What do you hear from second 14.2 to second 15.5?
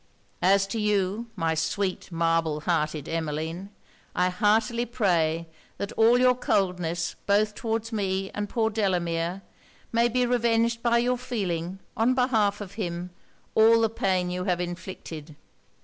you have inflicted.'